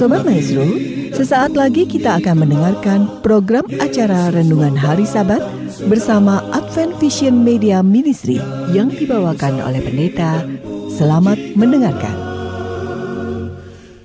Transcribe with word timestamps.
Sobat 0.00 0.24
Maestro, 0.24 0.64
sesaat 1.12 1.52
lagi 1.52 1.84
kita 1.84 2.16
akan 2.24 2.48
mendengarkan 2.48 3.04
program 3.20 3.68
acara 3.76 4.32
Renungan 4.32 4.72
Hari 4.72 5.04
Sabat 5.04 5.44
bersama 5.92 6.40
Advent 6.56 6.96
Vision 6.96 7.44
Media 7.44 7.84
Ministry 7.84 8.40
yang 8.72 8.88
dibawakan 8.88 9.60
oleh 9.60 9.84
pendeta. 9.84 10.40
Selamat 10.88 11.36
mendengarkan. 11.52 12.16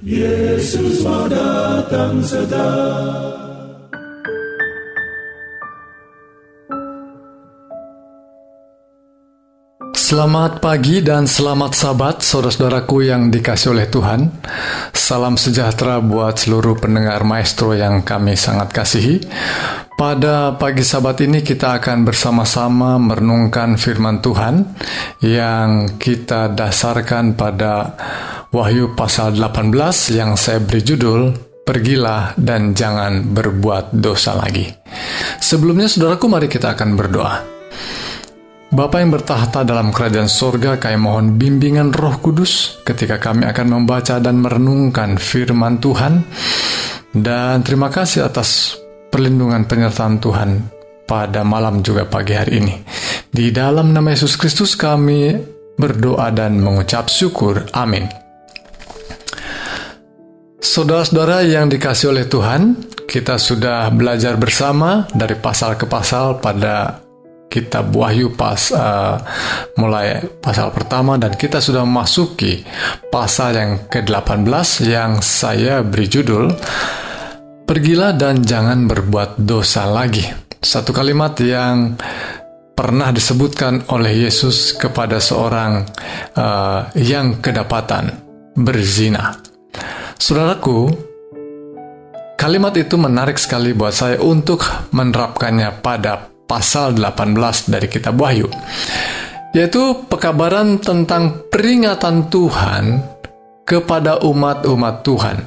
Yesus 0.04 1.08
datang 1.32 2.20
sedang 2.20 3.45
Selamat 10.16 10.64
pagi 10.64 11.04
dan 11.04 11.28
selamat 11.28 11.76
sabat 11.76 12.24
saudara-saudaraku 12.24 13.04
yang 13.04 13.28
dikasih 13.28 13.76
oleh 13.76 13.84
Tuhan. 13.92 14.32
Salam 14.96 15.36
sejahtera 15.36 16.00
buat 16.00 16.40
seluruh 16.40 16.80
pendengar 16.80 17.28
maestro 17.28 17.76
yang 17.76 18.00
kami 18.00 18.40
sangat 18.40 18.72
kasihi. 18.72 19.20
Pada 20.00 20.56
pagi 20.56 20.88
sabat 20.88 21.20
ini 21.20 21.44
kita 21.44 21.84
akan 21.84 22.08
bersama-sama 22.08 22.96
merenungkan 22.96 23.76
firman 23.76 24.24
Tuhan 24.24 24.64
yang 25.20 26.00
kita 26.00 26.48
dasarkan 26.48 27.36
pada 27.36 28.00
Wahyu 28.56 28.96
pasal 28.96 29.36
18 29.36 29.68
yang 30.16 30.40
saya 30.40 30.64
beri 30.64 30.80
judul 30.80 31.36
Pergilah 31.68 32.40
dan 32.40 32.72
jangan 32.72 33.36
berbuat 33.36 33.92
dosa 33.92 34.32
lagi. 34.32 34.64
Sebelumnya 35.44 35.92
saudaraku 35.92 36.32
mari 36.32 36.48
kita 36.48 36.72
akan 36.72 36.96
berdoa. 36.96 37.55
Bapa 38.76 39.00
yang 39.00 39.16
bertahta 39.16 39.64
dalam 39.64 39.96
kerajaan 39.96 40.28
sorga, 40.28 40.76
kami 40.76 41.00
mohon 41.00 41.40
bimbingan 41.40 41.96
roh 41.96 42.20
kudus 42.20 42.84
ketika 42.84 43.16
kami 43.24 43.48
akan 43.48 43.72
membaca 43.72 44.20
dan 44.20 44.44
merenungkan 44.44 45.16
firman 45.16 45.80
Tuhan. 45.80 46.20
Dan 47.16 47.64
terima 47.64 47.88
kasih 47.88 48.28
atas 48.28 48.76
perlindungan 49.08 49.64
penyertaan 49.64 50.20
Tuhan 50.20 50.50
pada 51.08 51.48
malam 51.48 51.80
juga 51.88 52.04
pagi 52.04 52.36
hari 52.36 52.60
ini. 52.60 52.76
Di 53.32 53.48
dalam 53.56 53.96
nama 53.96 54.12
Yesus 54.12 54.36
Kristus 54.36 54.76
kami 54.76 55.40
berdoa 55.80 56.28
dan 56.36 56.60
mengucap 56.60 57.08
syukur. 57.08 57.64
Amin. 57.72 58.12
Saudara-saudara 60.60 61.48
yang 61.48 61.72
dikasih 61.72 62.12
oleh 62.12 62.28
Tuhan, 62.28 62.76
kita 63.08 63.40
sudah 63.40 63.88
belajar 63.96 64.36
bersama 64.36 65.08
dari 65.16 65.40
pasal 65.40 65.80
ke 65.80 65.88
pasal 65.88 66.44
pada 66.44 67.05
kitab 67.48 67.96
Wahyu 67.96 68.36
pas 68.36 68.60
uh, 68.76 69.16
mulai 69.80 70.22
pasal 70.44 70.76
pertama 70.76 71.16
dan 71.16 71.34
kita 71.38 71.64
sudah 71.64 71.88
memasuki 71.88 72.66
pasal 73.08 73.56
yang 73.56 73.72
ke-18 73.88 74.68
yang 74.86 75.24
saya 75.24 75.80
beri 75.86 76.08
judul 76.10 76.52
Pergilah 77.66 78.14
dan 78.14 78.46
jangan 78.46 78.86
berbuat 78.86 79.42
dosa 79.42 79.90
lagi. 79.90 80.22
Satu 80.62 80.94
kalimat 80.94 81.34
yang 81.42 81.98
pernah 82.78 83.10
disebutkan 83.10 83.90
oleh 83.90 84.30
Yesus 84.30 84.78
kepada 84.78 85.18
seorang 85.18 85.82
uh, 86.38 86.94
yang 86.94 87.42
kedapatan 87.42 88.22
berzina. 88.54 89.42
Saudaraku, 90.22 90.94
kalimat 92.38 92.78
itu 92.78 93.02
menarik 93.02 93.42
sekali 93.42 93.74
buat 93.74 93.98
saya 93.98 94.22
untuk 94.22 94.62
menerapkannya 94.94 95.82
pada 95.82 96.35
pasal 96.46 96.98
18 96.98 97.36
dari 97.70 97.88
kitab 97.90 98.18
Wahyu, 98.22 98.50
yaitu 99.54 100.06
pekabaran 100.10 100.78
tentang 100.82 101.46
peringatan 101.50 102.30
Tuhan 102.30 103.02
kepada 103.66 104.22
umat-umat 104.22 104.96
Tuhan, 105.02 105.38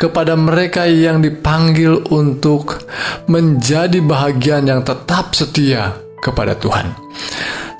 kepada 0.00 0.34
mereka 0.34 0.88
yang 0.88 1.20
dipanggil 1.20 2.00
untuk 2.08 2.88
menjadi 3.28 4.00
bahagian 4.00 4.64
yang 4.66 4.80
tetap 4.80 5.36
setia 5.36 5.92
kepada 6.24 6.56
Tuhan. 6.56 6.92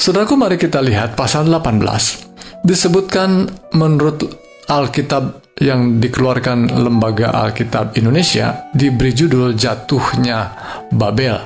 Saudaraku, 0.00 0.36
mari 0.36 0.56
kita 0.56 0.80
lihat 0.80 1.16
pasal 1.16 1.48
18. 1.48 2.64
Disebutkan 2.64 3.48
menurut 3.76 4.24
Alkitab 4.68 5.56
yang 5.60 6.00
dikeluarkan 6.00 6.72
Lembaga 6.72 7.36
Alkitab 7.36 7.96
Indonesia 8.00 8.68
diberi 8.72 9.12
judul 9.12 9.52
Jatuhnya 9.52 10.56
Babel. 10.88 11.36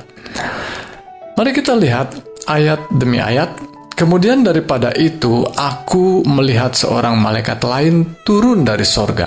Mari 1.34 1.50
kita 1.50 1.74
lihat 1.74 2.14
ayat 2.46 2.86
demi 2.94 3.18
ayat. 3.18 3.58
Kemudian 3.94 4.42
daripada 4.42 4.90
itu, 4.94 5.46
aku 5.54 6.26
melihat 6.26 6.74
seorang 6.74 7.14
malaikat 7.18 7.62
lain 7.62 8.18
turun 8.26 8.66
dari 8.66 8.82
sorga. 8.82 9.26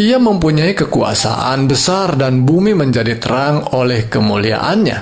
Ia 0.00 0.16
mempunyai 0.16 0.72
kekuasaan 0.72 1.68
besar 1.68 2.16
dan 2.16 2.44
bumi 2.44 2.72
menjadi 2.72 3.20
terang 3.20 3.72
oleh 3.76 4.08
kemuliaannya. 4.08 4.98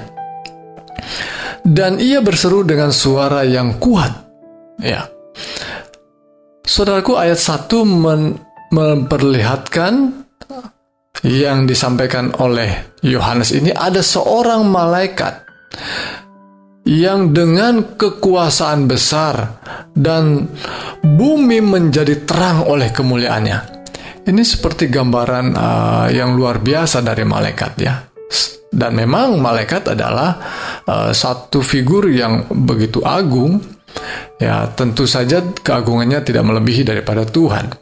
Dan 1.62 1.98
ia 2.03 2.19
berseru 2.22 2.66
dengan 2.66 2.91
suara 2.91 3.47
yang 3.47 3.78
kuat. 3.78 4.10
Ya. 4.82 5.06
Saudaraku 6.66 7.14
ayat 7.19 7.38
1 7.38 7.66
men 7.86 8.38
memperlihatkan 8.70 10.22
yang 11.26 11.66
disampaikan 11.66 12.30
oleh 12.38 12.94
Yohanes 13.03 13.50
ini 13.50 13.75
ada 13.75 13.98
seorang 13.98 14.66
malaikat 14.70 15.50
yang 16.88 17.36
dengan 17.36 17.94
kekuasaan 17.96 18.88
besar 18.88 19.60
dan 19.92 20.48
bumi 21.04 21.60
menjadi 21.60 22.24
terang 22.24 22.64
oleh 22.64 22.88
kemuliaannya. 22.88 23.58
Ini 24.20 24.42
seperti 24.44 24.88
gambaran 24.88 25.46
uh, 25.56 26.06
yang 26.12 26.36
luar 26.36 26.60
biasa 26.60 27.00
dari 27.04 27.24
malaikat 27.24 27.72
ya. 27.80 27.94
Dan 28.70 28.94
memang 28.94 29.42
malaikat 29.42 29.98
adalah 29.98 30.38
uh, 30.86 31.10
satu 31.10 31.58
figur 31.60 32.06
yang 32.06 32.47
begitu 32.48 33.02
agung. 33.02 33.58
Ya, 34.38 34.70
tentu 34.72 35.04
saja 35.04 35.42
keagungannya 35.42 36.22
tidak 36.22 36.47
melebihi 36.47 36.86
daripada 36.86 37.26
Tuhan. 37.26 37.74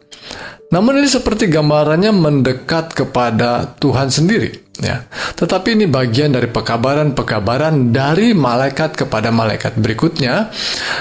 Namun 0.69 1.01
ini 1.01 1.09
seperti 1.09 1.49
gambarannya 1.49 2.13
mendekat 2.13 2.93
kepada 2.93 3.73
Tuhan 3.81 4.13
sendiri, 4.13 4.53
ya. 4.85 5.01
Tetapi 5.09 5.73
ini 5.73 5.89
bagian 5.89 6.37
dari 6.37 6.45
pekabaran-pekabaran 6.45 7.89
dari 7.89 8.37
malaikat 8.37 8.93
kepada 8.93 9.33
malaikat 9.33 9.81
berikutnya 9.81 10.53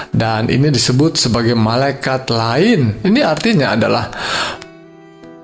dan 0.08 0.48
ini 0.48 0.72
disebut 0.72 1.20
sebagai 1.20 1.52
malaikat 1.52 2.32
lain. 2.32 2.96
Ini 3.04 3.20
artinya 3.20 3.76
adalah 3.76 4.08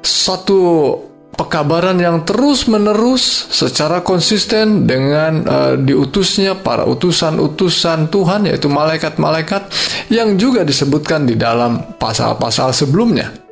satu 0.00 0.96
pekabaran 1.36 2.00
yang 2.00 2.24
terus-menerus 2.24 3.52
secara 3.52 4.00
konsisten 4.00 4.88
dengan 4.88 5.44
uh, 5.44 5.74
diutusnya 5.76 6.64
para 6.64 6.88
utusan-utusan 6.88 8.08
Tuhan 8.08 8.48
yaitu 8.48 8.72
malaikat-malaikat 8.72 9.68
yang 10.08 10.40
juga 10.40 10.64
disebutkan 10.64 11.28
di 11.28 11.36
dalam 11.36 11.98
pasal-pasal 12.00 12.72
sebelumnya 12.72 13.43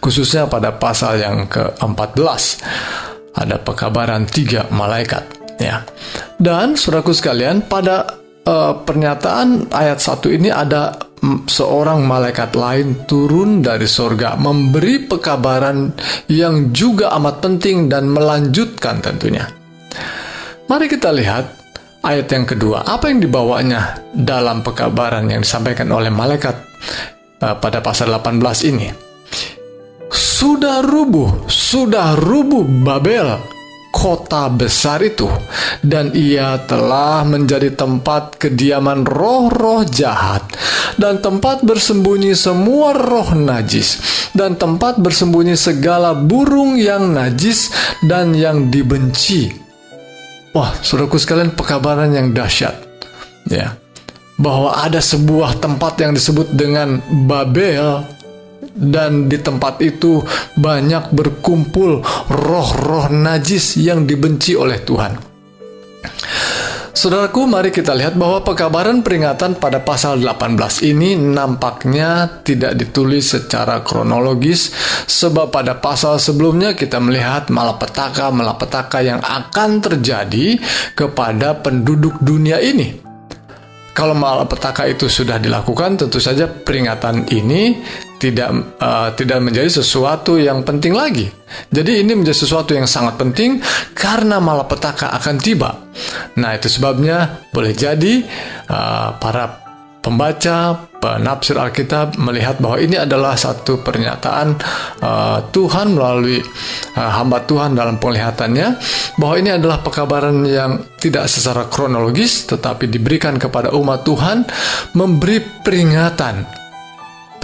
khususnya 0.00 0.46
pada 0.46 0.74
pasal 0.74 1.20
yang 1.20 1.46
ke-14. 1.50 2.42
Ada 3.36 3.60
pekabaran 3.60 4.24
tiga 4.24 4.64
malaikat 4.72 5.36
ya. 5.60 5.84
Dan 6.40 6.76
saudaraku 6.76 7.12
sekalian 7.12 7.64
pada 7.68 8.08
uh, 8.48 8.72
pernyataan 8.80 9.72
ayat 9.72 9.98
satu 10.00 10.32
ini 10.32 10.48
ada 10.48 10.96
seorang 11.48 12.04
malaikat 12.04 12.54
lain 12.54 13.08
turun 13.08 13.64
dari 13.64 13.88
sorga 13.88 14.36
memberi 14.36 15.08
pekabaran 15.08 15.90
yang 16.30 16.70
juga 16.70 17.10
amat 17.18 17.42
penting 17.42 17.88
dan 17.90 18.08
melanjutkan 18.08 19.00
tentunya. 19.00 19.48
Mari 20.66 20.86
kita 20.90 21.10
lihat 21.14 21.44
ayat 22.04 22.26
yang 22.30 22.46
kedua. 22.46 22.84
Apa 22.84 23.10
yang 23.10 23.22
dibawanya 23.22 24.00
dalam 24.12 24.60
pekabaran 24.62 25.26
yang 25.30 25.42
disampaikan 25.42 25.88
oleh 25.90 26.12
malaikat 26.12 26.56
uh, 27.42 27.56
pada 27.58 27.80
pasal 27.80 28.12
18 28.12 28.70
ini 28.70 29.05
sudah 30.10 30.84
rubuh, 30.84 31.48
sudah 31.50 32.14
rubuh 32.18 32.62
Babel, 32.84 33.40
kota 33.90 34.52
besar 34.52 35.00
itu, 35.00 35.26
dan 35.80 36.12
ia 36.12 36.60
telah 36.68 37.24
menjadi 37.24 37.72
tempat 37.72 38.36
kediaman 38.36 39.08
roh-roh 39.08 39.88
jahat, 39.88 40.44
dan 41.00 41.24
tempat 41.24 41.64
bersembunyi 41.64 42.36
semua 42.36 42.92
roh 42.92 43.32
najis, 43.32 43.98
dan 44.36 44.60
tempat 44.60 45.00
bersembunyi 45.00 45.56
segala 45.56 46.12
burung 46.12 46.76
yang 46.76 47.16
najis 47.16 47.72
dan 48.04 48.36
yang 48.36 48.68
dibenci. 48.68 49.56
Wah, 50.52 50.72
saudaraku 50.80 51.20
sekalian, 51.20 51.52
pekabaran 51.52 52.12
yang 52.12 52.32
dahsyat, 52.32 52.76
ya, 53.48 53.76
bahwa 54.36 54.76
ada 54.76 55.00
sebuah 55.00 55.60
tempat 55.60 56.00
yang 56.00 56.12
disebut 56.12 56.52
dengan 56.52 57.00
Babel 57.28 58.15
dan 58.76 59.26
di 59.26 59.40
tempat 59.40 59.80
itu 59.80 60.20
banyak 60.60 61.10
berkumpul 61.16 62.04
roh-roh 62.28 63.08
najis 63.08 63.80
yang 63.80 64.04
dibenci 64.04 64.52
oleh 64.52 64.78
Tuhan. 64.84 65.36
Saudaraku, 66.96 67.44
mari 67.44 67.68
kita 67.68 67.92
lihat 67.92 68.16
bahwa 68.16 68.40
pekabaran 68.40 69.04
peringatan 69.04 69.60
pada 69.60 69.84
pasal 69.84 70.16
18 70.16 70.56
ini 70.80 71.12
nampaknya 71.12 72.40
tidak 72.40 72.72
ditulis 72.72 73.36
secara 73.36 73.84
kronologis 73.84 74.72
sebab 75.04 75.52
pada 75.52 75.76
pasal 75.76 76.16
sebelumnya 76.16 76.72
kita 76.72 76.96
melihat 76.96 77.52
malapetaka-malapetaka 77.52 79.04
yang 79.04 79.20
akan 79.20 79.84
terjadi 79.84 80.56
kepada 80.96 81.60
penduduk 81.60 82.16
dunia 82.24 82.64
ini. 82.64 82.96
Kalau 83.92 84.16
malapetaka 84.16 84.88
itu 84.88 85.04
sudah 85.08 85.36
dilakukan, 85.36 86.00
tentu 86.00 86.16
saja 86.16 86.48
peringatan 86.48 87.28
ini 87.28 87.76
tidak 88.16 88.50
uh, 88.80 89.12
tidak 89.12 89.38
menjadi 89.44 89.68
sesuatu 89.68 90.40
yang 90.40 90.64
penting 90.64 90.96
lagi. 90.96 91.28
Jadi 91.70 92.02
ini 92.02 92.12
menjadi 92.16 92.36
sesuatu 92.36 92.72
yang 92.72 92.88
sangat 92.88 93.20
penting 93.20 93.60
karena 93.92 94.40
malapetaka 94.40 95.12
akan 95.20 95.36
tiba. 95.38 95.70
Nah 96.40 96.56
itu 96.56 96.68
sebabnya 96.72 97.46
boleh 97.52 97.72
jadi 97.76 98.24
uh, 98.68 99.16
para 99.20 99.66
pembaca, 100.06 100.86
penafsir 101.02 101.58
Alkitab 101.58 102.14
melihat 102.22 102.62
bahwa 102.62 102.78
ini 102.78 102.94
adalah 102.94 103.34
satu 103.34 103.82
pernyataan 103.82 104.54
uh, 105.02 105.38
Tuhan 105.50 105.98
melalui 105.98 106.38
uh, 106.94 107.10
hamba 107.10 107.42
Tuhan 107.42 107.74
dalam 107.74 107.98
penglihatannya 107.98 108.68
bahwa 109.18 109.34
ini 109.34 109.50
adalah 109.58 109.82
pekabaran 109.82 110.46
yang 110.46 110.78
tidak 111.02 111.26
secara 111.26 111.66
kronologis 111.66 112.46
tetapi 112.46 112.86
diberikan 112.86 113.34
kepada 113.34 113.74
umat 113.74 114.06
Tuhan 114.06 114.46
memberi 114.94 115.42
peringatan 115.66 116.65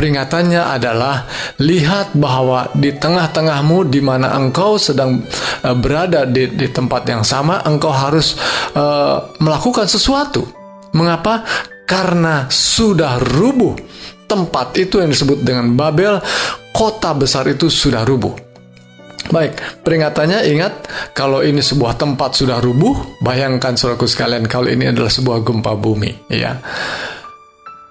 peringatannya 0.02 0.58
adalah 0.58 1.30
lihat 1.62 2.18
bahwa 2.18 2.66
di 2.74 2.90
tengah-tengahmu 2.90 3.86
di 3.86 4.02
mana 4.02 4.34
engkau 4.34 4.74
sedang 4.74 5.22
uh, 5.62 5.76
berada 5.78 6.26
di, 6.26 6.50
di 6.58 6.66
tempat 6.66 7.06
yang 7.06 7.22
sama 7.22 7.62
engkau 7.62 7.94
harus 7.94 8.34
uh, 8.74 9.30
melakukan 9.38 9.86
sesuatu. 9.86 10.42
Mengapa? 10.92 11.46
karena 11.92 12.48
sudah 12.48 13.20
rubuh. 13.20 13.76
Tempat 14.24 14.80
itu 14.80 15.04
yang 15.04 15.12
disebut 15.12 15.44
dengan 15.44 15.76
Babel, 15.76 16.16
kota 16.72 17.12
besar 17.12 17.44
itu 17.52 17.68
sudah 17.68 18.00
rubuh. 18.08 18.32
Baik, 19.28 19.84
peringatannya 19.84 20.48
ingat 20.50 20.88
kalau 21.12 21.44
ini 21.44 21.60
sebuah 21.60 22.00
tempat 22.00 22.32
sudah 22.32 22.58
rubuh, 22.64 23.20
bayangkan 23.20 23.76
saudaraku 23.76 24.08
sekalian 24.08 24.48
kalau 24.48 24.72
ini 24.72 24.88
adalah 24.88 25.12
sebuah 25.12 25.44
gempa 25.44 25.76
bumi, 25.76 26.32
ya. 26.32 26.56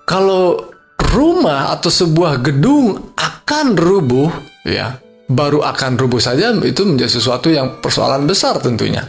Kalau 0.09 0.70
rumah 1.11 1.75
atau 1.75 1.91
sebuah 1.91 2.39
gedung 2.39 3.13
akan 3.19 3.75
rubuh, 3.75 4.31
ya, 4.63 4.95
baru 5.27 5.63
akan 5.63 5.99
rubuh 5.99 6.19
saja 6.19 6.51
itu 6.63 6.83
menjadi 6.83 7.11
sesuatu 7.19 7.47
yang 7.47 7.79
persoalan 7.83 8.27
besar 8.27 8.59
tentunya. 8.59 9.03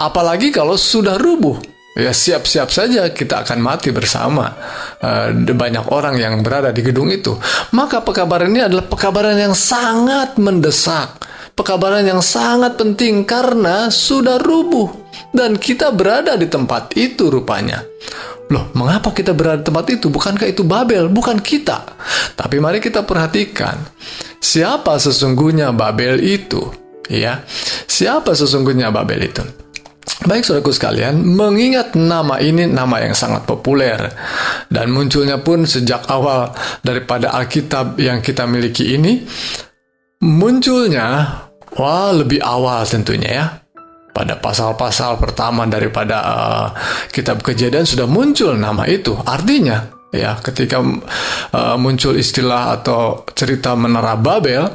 Apalagi 0.00 0.52
kalau 0.52 0.76
sudah 0.76 1.20
rubuh, 1.20 1.60
ya 1.94 2.10
siap-siap 2.10 2.68
saja 2.72 3.12
kita 3.14 3.46
akan 3.46 3.58
mati 3.62 3.94
bersama 3.94 4.50
uh, 4.98 5.30
banyak 5.32 5.86
orang 5.94 6.18
yang 6.18 6.40
berada 6.42 6.74
di 6.74 6.82
gedung 6.82 7.12
itu. 7.12 7.36
Maka 7.76 8.02
pekabaran 8.02 8.50
ini 8.50 8.66
adalah 8.66 8.84
pekabaran 8.88 9.38
yang 9.38 9.54
sangat 9.54 10.34
mendesak, 10.40 11.22
pekabaran 11.54 12.02
yang 12.02 12.20
sangat 12.24 12.74
penting 12.74 13.22
karena 13.22 13.88
sudah 13.88 14.42
rubuh 14.42 14.90
dan 15.30 15.54
kita 15.54 15.94
berada 15.94 16.34
di 16.34 16.50
tempat 16.50 16.94
itu 16.98 17.30
rupanya. 17.30 17.82
Loh, 18.52 18.68
mengapa 18.76 19.08
kita 19.16 19.32
berada 19.32 19.64
di 19.64 19.66
tempat 19.66 19.86
itu? 19.88 20.12
Bukankah 20.12 20.44
itu 20.44 20.66
Babel? 20.68 21.08
Bukan 21.08 21.40
kita. 21.40 21.80
Tapi 22.36 22.60
mari 22.60 22.76
kita 22.82 23.00
perhatikan, 23.00 23.80
siapa 24.36 25.00
sesungguhnya 25.00 25.72
Babel 25.72 26.20
itu? 26.20 26.60
Ya, 27.08 27.44
siapa 27.88 28.36
sesungguhnya 28.36 28.92
Babel 28.92 29.28
itu? 29.28 29.44
Baik 30.24 30.44
saudaraku 30.44 30.72
sekalian, 30.72 31.20
mengingat 31.20 31.96
nama 31.96 32.40
ini 32.40 32.64
nama 32.64 33.00
yang 33.00 33.12
sangat 33.16 33.44
populer 33.44 33.96
dan 34.72 34.88
munculnya 34.88 35.40
pun 35.40 35.68
sejak 35.68 36.08
awal 36.08 36.52
daripada 36.80 37.32
Alkitab 37.36 38.00
yang 38.00 38.24
kita 38.24 38.48
miliki 38.48 38.96
ini 38.96 39.24
munculnya 40.24 41.28
wah 41.76 42.12
lebih 42.12 42.40
awal 42.40 42.84
tentunya 42.88 43.30
ya. 43.32 43.46
Pada 44.14 44.38
pasal-pasal 44.38 45.18
pertama 45.18 45.66
daripada 45.66 46.16
uh, 46.22 46.66
kitab 47.10 47.42
Kejadian 47.42 47.82
sudah 47.82 48.06
muncul 48.06 48.54
nama 48.54 48.86
itu. 48.86 49.10
Artinya 49.26 49.90
ya 50.14 50.38
ketika 50.38 50.78
uh, 50.78 51.74
muncul 51.74 52.14
istilah 52.14 52.78
atau 52.78 53.26
cerita 53.34 53.74
menara 53.74 54.14
Babel 54.14 54.70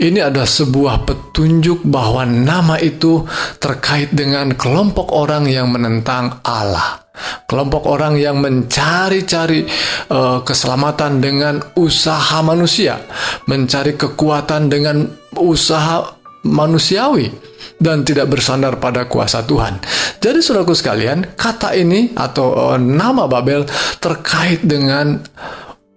ini 0.00 0.16
adalah 0.16 0.48
sebuah 0.48 1.04
petunjuk 1.04 1.84
bahwa 1.84 2.24
nama 2.24 2.80
itu 2.80 3.20
terkait 3.60 4.16
dengan 4.16 4.56
kelompok 4.56 5.12
orang 5.12 5.44
yang 5.44 5.68
menentang 5.68 6.40
Allah. 6.40 7.04
Kelompok 7.44 7.84
orang 7.84 8.16
yang 8.16 8.40
mencari-cari 8.40 9.68
uh, 10.08 10.40
keselamatan 10.40 11.20
dengan 11.20 11.60
usaha 11.76 12.40
manusia, 12.40 12.96
mencari 13.44 13.92
kekuatan 14.00 14.72
dengan 14.72 15.04
usaha 15.36 16.16
manusiawi 16.48 17.49
dan 17.80 18.04
tidak 18.04 18.28
bersandar 18.28 18.76
pada 18.76 19.08
kuasa 19.08 19.42
Tuhan. 19.42 19.80
Jadi 20.20 20.38
saudaraku 20.44 20.76
sekalian, 20.76 21.34
kata 21.34 21.72
ini 21.74 22.12
atau 22.12 22.76
uh, 22.76 22.78
nama 22.78 23.24
Babel 23.24 23.64
terkait 23.98 24.60
dengan 24.62 25.16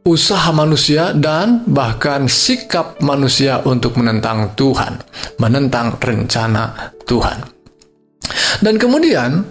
usaha 0.07 0.51
manusia 0.51 1.15
dan 1.15 1.63
bahkan 1.67 2.27
sikap 2.27 2.99
manusia 3.03 3.59
untuk 3.67 3.99
menentang 3.99 4.55
Tuhan, 4.55 4.99
menentang 5.39 5.99
rencana 5.99 6.95
Tuhan. 7.03 7.43
Dan 8.63 8.79
kemudian 8.79 9.43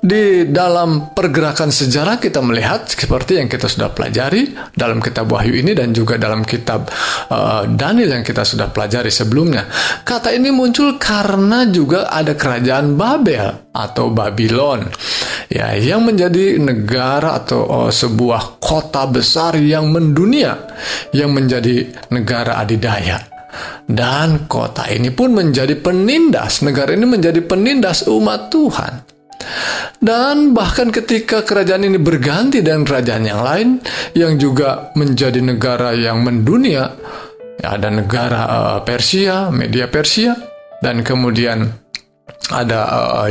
di 0.00 0.46
dalam 0.52 1.10
pergerakan 1.16 1.72
sejarah 1.72 2.20
kita 2.20 2.38
melihat 2.44 2.86
seperti 2.86 3.40
yang 3.40 3.48
kita 3.48 3.66
sudah 3.66 3.90
pelajari 3.90 4.52
dalam 4.76 5.00
kitab 5.00 5.32
Wahyu 5.32 5.56
ini 5.56 5.72
dan 5.72 5.96
juga 5.96 6.20
dalam 6.20 6.44
kitab 6.44 6.86
uh, 7.32 7.64
Daniel 7.66 8.20
yang 8.20 8.24
kita 8.24 8.44
sudah 8.44 8.70
pelajari 8.70 9.08
sebelumnya. 9.08 9.66
Kata 10.04 10.30
ini 10.30 10.52
muncul 10.52 11.00
karena 11.00 11.66
juga 11.66 12.12
ada 12.12 12.36
kerajaan 12.36 12.94
Babel 12.94 13.72
atau 13.72 14.12
Babylon 14.12 14.86
ya 15.50 15.72
yang 15.78 16.04
menjadi 16.04 16.58
negara 16.58 17.38
atau 17.40 17.86
uh, 17.86 17.90
sebuah 17.90 18.60
kota 18.62 19.08
besar 19.08 19.56
yang 19.58 19.90
mendunia 19.90 20.70
yang 21.16 21.32
menjadi 21.32 21.88
negara 22.12 22.60
adidaya. 22.60 23.36
Dan 23.86 24.50
kota 24.50 24.90
ini 24.90 25.14
pun 25.14 25.32
menjadi 25.32 25.78
penindas, 25.78 26.60
negara 26.60 26.92
ini 26.92 27.06
menjadi 27.06 27.40
penindas 27.40 28.04
umat 28.10 28.52
Tuhan. 28.52 29.05
Dan 29.96 30.52
bahkan 30.52 30.92
ketika 30.92 31.42
kerajaan 31.42 31.88
ini 31.88 31.98
berganti 31.98 32.60
dengan 32.60 32.84
kerajaan 32.84 33.24
yang 33.24 33.40
lain 33.42 33.68
yang 34.12 34.36
juga 34.36 34.92
menjadi 34.94 35.40
negara 35.40 35.96
yang 35.96 36.20
mendunia, 36.22 36.92
ya 37.60 37.76
ada 37.76 37.88
negara 37.88 38.40
uh, 38.46 38.78
Persia, 38.84 39.48
media 39.48 39.88
Persia, 39.88 40.36
dan 40.84 41.00
kemudian 41.00 41.72
ada 42.52 42.80
uh, 43.24 43.30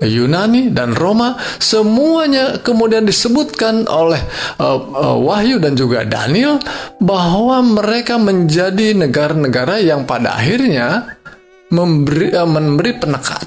Yunani 0.00 0.72
dan 0.72 0.96
Roma 0.96 1.36
semuanya 1.60 2.56
kemudian 2.64 3.04
disebutkan 3.04 3.84
oleh 3.84 4.20
uh, 4.56 4.80
uh, 4.80 5.16
Wahyu 5.20 5.60
dan 5.60 5.76
juga 5.76 6.08
Daniel 6.08 6.56
bahwa 7.04 7.60
mereka 7.60 8.16
menjadi 8.16 8.96
negara-negara 8.96 9.76
yang 9.84 10.08
pada 10.08 10.40
akhirnya 10.40 11.19
memberi 11.70 12.34
uh, 12.34 12.46
memberi 12.46 12.98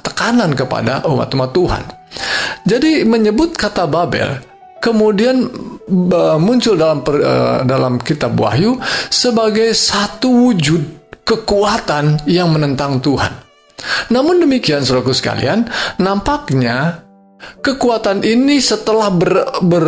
tekanan 0.04 0.56
kepada 0.56 1.04
umat-umat 1.08 1.50
Tuhan. 1.52 1.84
Jadi 2.64 3.04
menyebut 3.04 3.56
kata 3.56 3.88
Babel 3.88 4.40
kemudian 4.84 5.48
uh, 5.88 6.40
muncul 6.40 6.76
dalam 6.76 7.00
uh, 7.04 7.64
dalam 7.64 8.00
kitab 8.04 8.36
Wahyu 8.36 8.76
sebagai 9.08 9.72
satu 9.72 10.28
wujud 10.28 10.82
kekuatan 11.24 12.28
yang 12.28 12.52
menentang 12.52 13.00
Tuhan. 13.00 13.32
Namun 14.12 14.44
demikian 14.44 14.84
saudaraku 14.84 15.16
sekalian, 15.16 15.68
nampaknya 16.00 17.04
kekuatan 17.60 18.24
ini 18.24 18.60
setelah 18.64 19.12
ber, 19.12 19.32
ber 19.64 19.86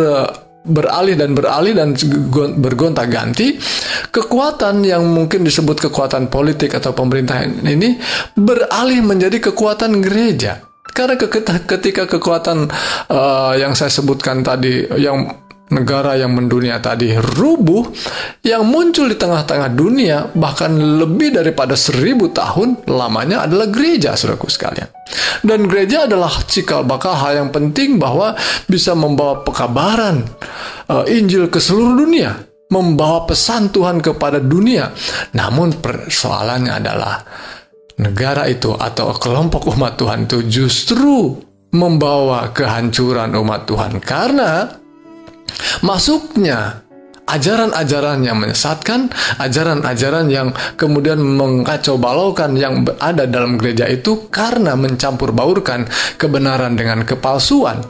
beralih 0.66 1.14
dan 1.14 1.32
beralih 1.32 1.72
dan 1.72 1.94
bergonta-ganti, 2.58 3.56
kekuatan 4.10 4.82
yang 4.82 5.06
mungkin 5.06 5.46
disebut 5.46 5.86
kekuatan 5.88 6.26
politik 6.26 6.74
atau 6.74 6.90
pemerintahan 6.90 7.62
ini 7.62 7.96
beralih 8.34 9.00
menjadi 9.06 9.50
kekuatan 9.50 10.02
gereja. 10.02 10.66
Karena 10.96 11.20
ketika 11.68 12.08
kekuatan 12.08 12.72
uh, 13.12 13.52
yang 13.54 13.76
saya 13.76 13.92
sebutkan 13.92 14.40
tadi, 14.40 14.88
yang 14.96 15.45
negara 15.66 16.14
yang 16.14 16.30
mendunia 16.30 16.78
tadi 16.78 17.10
rubuh, 17.18 17.90
yang 18.46 18.62
muncul 18.66 19.10
di 19.10 19.18
tengah-tengah 19.18 19.70
dunia, 19.74 20.30
bahkan 20.30 20.70
lebih 20.70 21.34
daripada 21.34 21.74
seribu 21.74 22.30
tahun 22.30 22.86
lamanya 22.86 23.50
adalah 23.50 23.66
gereja, 23.66 24.14
saudaraku 24.14 24.46
sekalian. 24.46 24.86
Dan 25.42 25.66
gereja 25.66 26.06
adalah 26.06 26.30
cikal 26.46 26.86
bakal 26.86 27.18
hal 27.18 27.42
yang 27.42 27.50
penting 27.50 27.98
bahwa 27.98 28.38
bisa 28.70 28.94
membawa 28.94 29.42
pekabaran 29.42 30.22
uh, 30.86 31.02
Injil 31.10 31.50
ke 31.50 31.58
seluruh 31.58 31.98
dunia, 31.98 32.38
membawa 32.70 33.26
pesan 33.26 33.74
Tuhan 33.74 33.98
kepada 33.98 34.38
dunia. 34.38 34.94
Namun 35.34 35.82
persoalannya 35.82 36.72
adalah 36.78 37.26
negara 37.98 38.46
itu 38.46 38.76
atau 38.76 39.10
kelompok 39.16 39.72
umat 39.74 39.98
Tuhan 39.98 40.30
itu 40.30 40.38
justru 40.46 41.42
membawa 41.74 42.54
kehancuran 42.54 43.34
umat 43.34 43.66
Tuhan 43.66 43.98
karena 43.98 44.85
masuknya 45.84 46.86
ajaran-ajaran 47.26 48.22
yang 48.22 48.38
menyesatkan, 48.38 49.10
ajaran-ajaran 49.42 50.30
yang 50.30 50.48
kemudian 50.78 51.18
mengacau 51.18 51.98
balaukan 51.98 52.54
yang 52.54 52.86
ada 53.02 53.26
dalam 53.26 53.58
gereja 53.58 53.90
itu 53.90 54.30
karena 54.30 54.78
mencampur 54.78 55.34
baurkan 55.34 55.84
kebenaran 56.16 56.78
dengan 56.78 57.02
kepalsuan. 57.02 57.82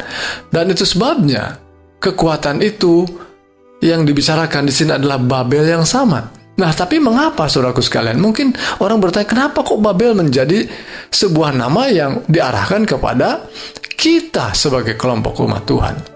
Dan 0.48 0.72
itu 0.72 0.88
sebabnya 0.88 1.60
kekuatan 2.00 2.64
itu 2.64 3.04
yang 3.84 4.08
dibicarakan 4.08 4.64
di 4.66 4.72
sini 4.72 4.96
adalah 4.96 5.20
Babel 5.20 5.68
yang 5.68 5.84
sama. 5.84 6.32
Nah, 6.56 6.72
tapi 6.72 6.96
mengapa 6.96 7.44
saudaraku 7.52 7.84
sekalian? 7.84 8.16
Mungkin 8.16 8.56
orang 8.80 8.96
bertanya, 8.96 9.28
kenapa 9.28 9.60
kok 9.60 9.76
Babel 9.76 10.16
menjadi 10.16 10.64
sebuah 11.12 11.52
nama 11.52 11.84
yang 11.92 12.24
diarahkan 12.24 12.88
kepada 12.88 13.44
kita 13.92 14.56
sebagai 14.56 14.96
kelompok 14.96 15.44
umat 15.44 15.68
Tuhan? 15.68 16.15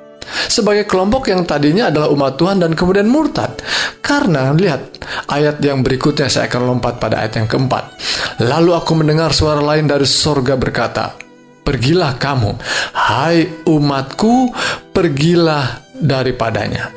Sebagai 0.50 0.85
kelompok 0.85 1.30
yang 1.30 1.47
tadinya 1.47 1.88
adalah 1.88 2.11
umat 2.11 2.35
Tuhan 2.35 2.59
dan 2.59 2.75
kemudian 2.75 3.07
murtad. 3.07 3.62
Karena 4.02 4.50
lihat 4.50 4.99
ayat 5.30 5.62
yang 5.62 5.87
berikutnya 5.87 6.26
saya 6.26 6.50
akan 6.50 6.76
lompat 6.76 6.99
pada 6.99 7.23
ayat 7.23 7.38
yang 7.38 7.49
keempat. 7.49 7.95
Lalu 8.42 8.75
aku 8.75 8.92
mendengar 8.99 9.30
suara 9.30 9.62
lain 9.62 9.87
dari 9.87 10.04
sorga 10.04 10.59
berkata, 10.59 11.14
Pergilah 11.61 12.19
kamu, 12.19 12.59
hai 12.97 13.47
umatku, 13.69 14.50
pergilah 14.90 15.78
daripadanya. 15.95 16.90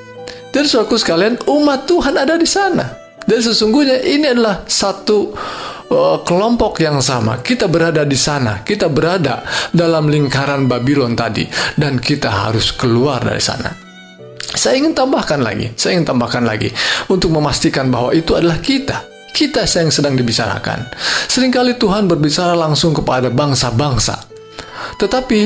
Dan 0.50 0.66
saudaraku 0.66 0.98
sekalian, 0.98 1.38
umat 1.46 1.86
Tuhan 1.86 2.18
ada 2.18 2.34
di 2.40 2.48
sana. 2.50 2.90
Dan 3.24 3.40
sesungguhnya 3.40 4.02
ini 4.02 4.34
adalah 4.34 4.66
satu 4.66 5.36
uh, 5.90 6.22
kelompok 6.24 6.80
yang 6.80 7.02
sama. 7.04 7.42
Kita 7.42 7.68
berada 7.68 8.08
di 8.08 8.16
sana, 8.16 8.62
kita 8.62 8.88
berada 8.88 9.44
dalam 9.74 10.08
lingkaran 10.08 10.70
Babylon 10.70 11.18
tadi, 11.18 11.48
dan 11.76 12.00
kita 12.00 12.30
harus 12.30 12.72
keluar 12.72 13.24
dari 13.24 13.42
sana. 13.44 13.72
Saya 14.54 14.78
ingin 14.78 14.94
tambahkan 14.94 15.42
lagi, 15.42 15.74
saya 15.74 15.98
ingin 15.98 16.14
tambahkan 16.14 16.46
lagi 16.46 16.70
untuk 17.10 17.34
memastikan 17.34 17.90
bahwa 17.90 18.14
itu 18.14 18.38
adalah 18.38 18.62
kita. 18.62 19.10
Kita 19.34 19.66
yang 19.66 19.90
sedang 19.90 20.14
dibicarakan. 20.14 20.94
Seringkali 21.26 21.82
Tuhan 21.82 22.06
berbicara 22.06 22.54
langsung 22.54 22.94
kepada 22.94 23.34
bangsa-bangsa. 23.34 24.30
Tetapi 25.02 25.42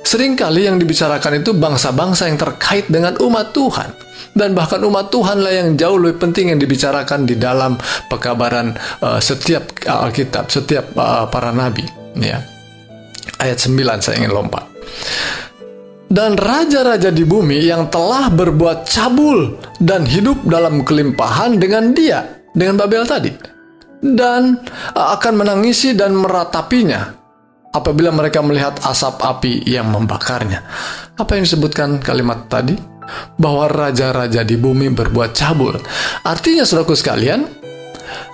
sering 0.00 0.32
kali 0.32 0.64
yang 0.64 0.80
dibicarakan 0.80 1.44
itu 1.44 1.52
bangsa-bangsa 1.52 2.32
yang 2.32 2.40
terkait 2.40 2.88
dengan 2.88 3.12
umat 3.20 3.52
Tuhan 3.52 3.92
dan 4.32 4.56
bahkan 4.56 4.80
umat 4.84 5.12
Tuhanlah 5.12 5.52
yang 5.52 5.68
jauh 5.76 6.00
lebih 6.00 6.20
penting 6.20 6.52
yang 6.52 6.60
dibicarakan 6.60 7.28
di 7.28 7.36
dalam 7.36 7.76
pekabaran 8.08 8.72
uh, 9.04 9.20
setiap 9.20 9.68
Alkitab, 9.84 10.48
setiap 10.48 10.96
uh, 10.96 11.28
para 11.28 11.52
nabi, 11.52 11.84
ya. 12.16 12.40
Ayat 13.38 13.58
9 13.60 13.76
saya 14.00 14.18
ingin 14.22 14.32
lompat. 14.32 14.64
Dan 16.12 16.36
raja-raja 16.36 17.08
di 17.08 17.24
bumi 17.24 17.72
yang 17.72 17.88
telah 17.88 18.28
berbuat 18.28 18.84
cabul 18.84 19.56
dan 19.80 20.04
hidup 20.04 20.44
dalam 20.44 20.84
kelimpahan 20.84 21.56
dengan 21.56 21.96
dia, 21.96 22.44
dengan 22.52 22.76
Babel 22.76 23.04
tadi. 23.08 23.32
Dan 24.02 24.58
uh, 24.96 25.08
akan 25.16 25.32
menangisi 25.44 25.92
dan 25.92 26.16
meratapinya 26.16 27.22
apabila 27.72 28.12
mereka 28.12 28.44
melihat 28.44 28.76
asap 28.84 29.20
api 29.24 29.64
yang 29.64 29.88
membakarnya. 29.88 30.60
Apa 31.16 31.36
yang 31.36 31.48
disebutkan 31.48 32.00
kalimat 32.00 32.44
tadi? 32.48 32.91
Bahwa 33.36 33.68
raja-raja 33.68 34.44
di 34.44 34.56
bumi 34.56 34.92
berbuat 34.92 35.30
cabul. 35.34 35.76
Artinya, 36.22 36.62
saudaraku 36.66 36.94
sekalian, 36.94 37.48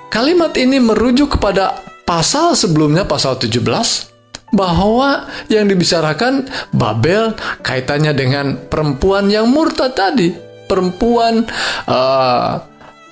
kalimat 0.08 0.56
ini 0.56 0.80
merujuk 0.80 1.38
kepada 1.38 1.84
pasal 2.08 2.56
sebelumnya, 2.56 3.04
pasal 3.04 3.36
17, 3.36 4.08
bahwa 4.52 5.28
yang 5.52 5.68
dibicarakan 5.68 6.48
Babel 6.72 7.36
kaitannya 7.60 8.16
dengan 8.16 8.56
perempuan 8.68 9.28
yang 9.28 9.48
murtad 9.52 9.92
tadi. 9.92 10.32
Perempuan, 10.68 11.48
uh, 11.88 12.60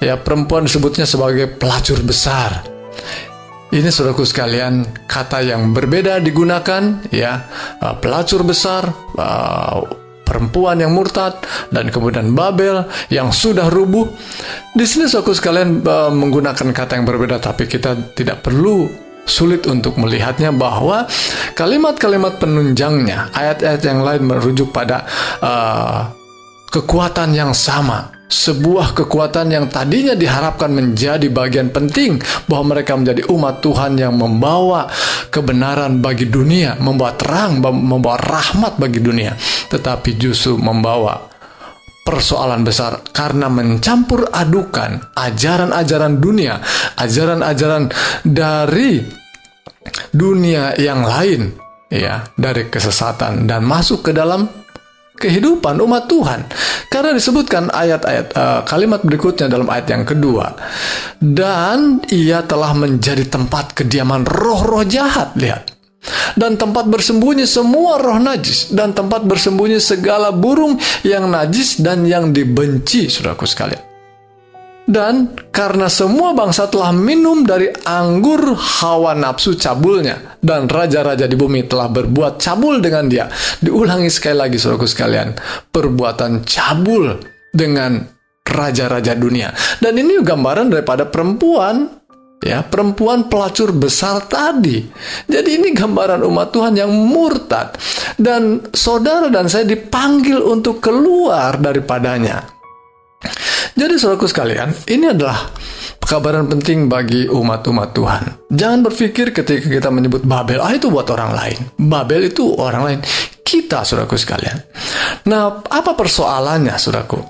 ya 0.00 0.20
perempuan 0.20 0.68
disebutnya 0.68 1.08
sebagai 1.08 1.56
pelacur 1.56 2.00
besar. 2.04 2.64
Ini 3.72 3.88
saudaraku 3.88 4.22
sekalian, 4.22 4.84
kata 5.08 5.42
yang 5.42 5.72
berbeda 5.72 6.20
digunakan, 6.20 7.00
ya, 7.08 7.48
uh, 7.80 7.96
pelacur 7.96 8.44
besar, 8.44 8.92
uh, 9.16 9.80
perempuan 10.26 10.82
yang 10.82 10.90
murtad 10.90 11.38
dan 11.70 11.94
kemudian 11.94 12.34
Babel 12.34 12.82
yang 13.08 13.30
sudah 13.30 13.70
rubuh. 13.70 14.10
Di 14.74 14.82
sini 14.82 15.06
suku 15.06 15.30
sekalian 15.30 15.86
uh, 15.86 16.10
menggunakan 16.10 16.74
kata 16.74 16.98
yang 16.98 17.06
berbeda 17.06 17.38
tapi 17.38 17.70
kita 17.70 17.94
tidak 18.18 18.42
perlu 18.42 18.90
sulit 19.26 19.66
untuk 19.66 19.98
melihatnya 19.98 20.54
bahwa 20.54 21.06
kalimat-kalimat 21.58 22.38
penunjangnya 22.38 23.34
ayat-ayat 23.34 23.82
yang 23.82 24.00
lain 24.02 24.22
merujuk 24.22 24.70
pada 24.70 25.02
uh, 25.42 26.10
kekuatan 26.70 27.34
yang 27.34 27.50
sama 27.50 28.15
sebuah 28.26 28.94
kekuatan 28.94 29.54
yang 29.54 29.66
tadinya 29.70 30.18
diharapkan 30.18 30.70
menjadi 30.74 31.30
bagian 31.30 31.70
penting 31.70 32.18
bahwa 32.50 32.76
mereka 32.76 32.98
menjadi 32.98 33.22
umat 33.30 33.62
Tuhan 33.62 33.94
yang 33.94 34.18
membawa 34.18 34.90
kebenaran 35.30 36.02
bagi 36.02 36.26
dunia, 36.26 36.74
membawa 36.82 37.14
terang, 37.14 37.62
membawa 37.62 38.18
rahmat 38.18 38.82
bagi 38.82 38.98
dunia, 38.98 39.38
tetapi 39.70 40.18
justru 40.18 40.58
membawa 40.58 41.30
persoalan 42.06 42.62
besar 42.62 43.02
karena 43.10 43.50
mencampur 43.50 44.30
adukan 44.30 45.14
ajaran-ajaran 45.14 46.22
dunia, 46.22 46.62
ajaran-ajaran 46.98 47.90
dari 48.22 49.02
dunia 50.10 50.74
yang 50.78 51.06
lain 51.06 51.54
ya, 51.90 52.26
dari 52.34 52.66
kesesatan 52.66 53.46
dan 53.46 53.62
masuk 53.62 54.10
ke 54.10 54.12
dalam 54.14 54.65
kehidupan 55.16 55.80
umat 55.80 56.04
Tuhan. 56.06 56.44
Karena 56.92 57.16
disebutkan 57.16 57.72
ayat-ayat 57.72 58.26
uh, 58.36 58.60
kalimat 58.68 59.00
berikutnya 59.00 59.48
dalam 59.48 59.66
ayat 59.72 59.88
yang 59.90 60.04
kedua. 60.04 60.52
Dan 61.16 62.04
ia 62.12 62.44
telah 62.44 62.76
menjadi 62.76 63.24
tempat 63.26 63.72
kediaman 63.72 64.28
roh-roh 64.28 64.84
jahat. 64.84 65.32
Lihat. 65.36 65.72
Dan 66.38 66.54
tempat 66.54 66.86
bersembunyi 66.86 67.48
semua 67.48 67.98
roh 67.98 68.20
najis. 68.20 68.70
Dan 68.70 68.94
tempat 68.94 69.26
bersembunyi 69.26 69.80
segala 69.82 70.30
burung 70.30 70.78
yang 71.02 71.26
najis 71.26 71.82
dan 71.82 72.06
yang 72.06 72.30
dibenci, 72.30 73.10
saudaraku 73.10 73.48
sekalian. 73.48 73.85
Dan 74.86 75.34
karena 75.50 75.90
semua 75.90 76.30
bangsa 76.30 76.70
telah 76.70 76.94
minum 76.94 77.42
dari 77.42 77.66
anggur 77.82 78.54
hawa 78.54 79.18
nafsu 79.18 79.58
cabulnya, 79.58 80.38
dan 80.38 80.70
raja-raja 80.70 81.26
di 81.26 81.34
bumi 81.34 81.66
telah 81.66 81.90
berbuat 81.90 82.38
cabul 82.38 82.78
dengan 82.78 83.10
dia. 83.10 83.26
Diulangi 83.58 84.06
sekali 84.06 84.38
lagi, 84.38 84.62
saudaraku 84.62 84.86
sekalian, 84.86 85.34
perbuatan 85.74 86.46
cabul 86.46 87.18
dengan 87.50 87.98
raja-raja 88.46 89.18
dunia. 89.18 89.50
Dan 89.82 89.98
ini 89.98 90.22
gambaran 90.22 90.70
daripada 90.70 91.02
perempuan, 91.10 91.90
ya, 92.38 92.62
perempuan 92.62 93.26
pelacur 93.26 93.74
besar 93.74 94.22
tadi. 94.30 94.86
Jadi 95.26 95.50
ini 95.58 95.74
gambaran 95.74 96.22
umat 96.22 96.54
Tuhan 96.54 96.78
yang 96.78 96.94
murtad. 96.94 97.74
Dan 98.14 98.70
saudara 98.70 99.26
dan 99.34 99.50
saya 99.50 99.66
dipanggil 99.66 100.38
untuk 100.38 100.78
keluar 100.78 101.58
daripadanya. 101.58 102.54
Jadi 103.76 103.94
saudaraku 104.00 104.24
sekalian, 104.24 104.72
ini 104.88 105.12
adalah 105.12 105.52
kabaran 106.00 106.48
penting 106.48 106.88
bagi 106.88 107.28
umat-umat 107.28 107.92
Tuhan. 107.92 108.22
Jangan 108.48 108.80
berpikir 108.88 109.36
ketika 109.36 109.68
kita 109.68 109.92
menyebut 109.92 110.24
Babel, 110.24 110.64
ah 110.64 110.72
itu 110.72 110.88
buat 110.88 111.04
orang 111.12 111.36
lain. 111.36 111.58
Babel 111.76 112.32
itu 112.32 112.56
orang 112.56 112.82
lain. 112.88 112.98
Kita, 113.44 113.84
saudaraku 113.84 114.16
sekalian. 114.16 114.56
Nah, 115.28 115.60
apa 115.60 115.92
persoalannya, 115.92 116.72
saudaraku? 116.80 117.20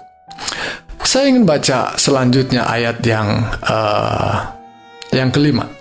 Saya 1.03 1.35
ingin 1.35 1.43
baca 1.43 1.99
selanjutnya 1.99 2.63
ayat 2.63 3.03
yang 3.03 3.29
uh, 3.67 4.55
yang 5.11 5.35
kelima. 5.35 5.76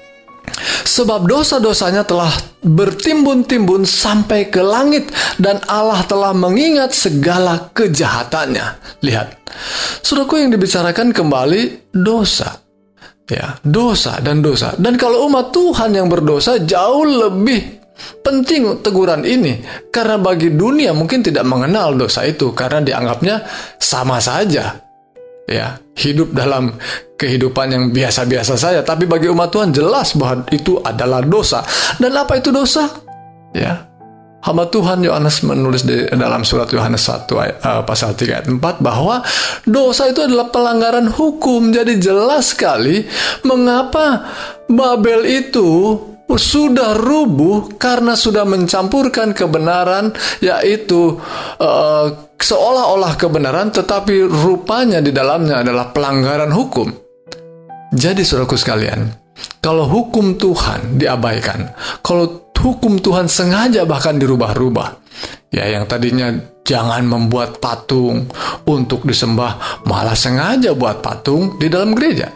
Sebab 0.85 1.27
dosa-dosanya 1.27 2.07
telah 2.07 2.31
bertimbun-timbun 2.63 3.83
sampai 3.83 4.47
ke 4.47 4.63
langit 4.63 5.11
dan 5.35 5.59
Allah 5.67 6.01
telah 6.07 6.31
mengingat 6.31 6.95
segala 6.95 7.69
kejahatannya. 7.75 8.99
Lihat, 9.03 9.45
Sudahku 10.03 10.39
yang 10.39 10.51
dibicarakan 10.51 11.11
kembali 11.11 11.91
dosa. 11.91 12.61
Ya, 13.25 13.57
dosa 13.65 14.21
dan 14.21 14.45
dosa. 14.45 14.77
Dan 14.77 15.01
kalau 15.01 15.25
umat 15.25 15.49
Tuhan 15.49 15.97
yang 15.97 16.07
berdosa 16.07 16.61
jauh 16.61 17.03
lebih 17.03 17.81
penting 18.21 18.83
teguran 18.83 19.23
ini 19.23 19.63
karena 19.89 20.19
bagi 20.19 20.51
dunia 20.53 20.91
mungkin 20.91 21.23
tidak 21.23 21.47
mengenal 21.47 21.95
dosa 21.95 22.27
itu 22.27 22.53
karena 22.53 22.85
dianggapnya 22.85 23.41
sama 23.81 24.21
saja. 24.21 24.77
Ya, 25.49 25.77
hidup 25.95 26.35
dalam 26.35 26.75
kehidupan 27.15 27.71
yang 27.71 27.83
biasa-biasa 27.89 28.59
saja, 28.59 28.83
tapi 28.83 29.07
bagi 29.07 29.31
umat 29.31 29.49
Tuhan 29.51 29.71
jelas 29.71 30.13
bahwa 30.19 30.43
itu 30.51 30.79
adalah 30.83 31.23
dosa. 31.23 31.63
Dan 31.95 32.11
apa 32.19 32.35
itu 32.35 32.51
dosa? 32.51 32.91
Ya, 33.55 33.87
hamba 34.45 34.69
Tuhan 34.69 35.01
Yohanes 35.01 35.41
menulis 35.41 35.87
di 35.87 36.05
dalam 36.11 36.45
surat 36.45 36.69
Yohanes 36.69 37.07
1 37.07 37.31
uh, 37.31 37.81
pasal 37.87 38.13
3 38.13 38.29
ayat 38.29 38.47
4 38.51 38.59
bahwa 38.83 39.25
dosa 39.65 40.11
itu 40.11 40.21
adalah 40.21 40.53
pelanggaran 40.53 41.09
hukum. 41.09 41.73
Jadi 41.73 41.97
jelas 41.97 42.53
sekali 42.53 43.07
mengapa 43.41 44.27
Babel 44.69 45.25
itu 45.25 45.97
sudah 46.33 46.97
rubuh 46.97 47.77
karena 47.77 48.17
sudah 48.17 48.43
mencampurkan 48.49 49.37
kebenaran 49.37 50.09
yaitu 50.41 51.21
uh, 51.61 52.07
seolah-olah 52.41 53.13
kebenaran 53.15 53.69
tetapi 53.69 54.25
rupanya 54.25 54.99
di 54.99 55.13
dalamnya 55.13 55.61
adalah 55.61 55.93
pelanggaran 55.93 56.49
hukum. 56.49 56.89
Jadi 57.95 58.25
saudaraku 58.25 58.59
sekalian, 58.59 59.07
kalau 59.61 59.87
hukum 59.87 60.35
Tuhan 60.35 60.99
diabaikan, 60.99 61.71
kalau 62.03 62.51
hukum 62.59 62.99
Tuhan 62.99 63.31
sengaja 63.31 63.87
bahkan 63.87 64.19
dirubah-rubah, 64.19 64.99
ya 65.53 65.69
yang 65.69 65.87
tadinya 65.87 66.33
jangan 66.65 67.05
membuat 67.07 67.61
patung 67.63 68.27
untuk 68.67 69.05
disembah, 69.05 69.85
malah 69.87 70.17
sengaja 70.17 70.75
buat 70.75 70.99
patung 70.99 71.55
di 71.61 71.71
dalam 71.71 71.93
gereja. 71.95 72.33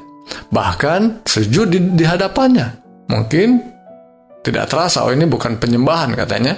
Bahkan 0.53 1.25
sujud 1.25 1.74
di, 1.74 1.79
di 1.98 2.05
hadapannya. 2.05 2.86
Mungkin 3.10 3.79
tidak 4.50 4.68
terasa, 4.68 5.06
oh 5.06 5.13
ini 5.13 5.29
bukan 5.29 5.62
penyembahan 5.62 6.18
katanya. 6.18 6.58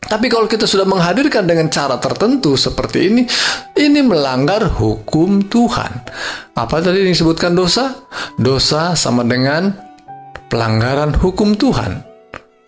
Tapi 0.00 0.26
kalau 0.32 0.48
kita 0.48 0.64
sudah 0.64 0.88
menghadirkan 0.88 1.44
dengan 1.44 1.68
cara 1.68 2.00
tertentu 2.00 2.56
seperti 2.56 3.12
ini, 3.12 3.22
ini 3.76 4.00
melanggar 4.00 4.64
hukum 4.66 5.44
Tuhan. 5.44 5.92
Apa 6.56 6.80
tadi 6.80 7.04
disebutkan 7.04 7.52
dosa? 7.52 8.08
Dosa 8.40 8.96
sama 8.96 9.22
dengan 9.28 9.70
pelanggaran 10.48 11.14
hukum 11.14 11.54
Tuhan. 11.54 12.09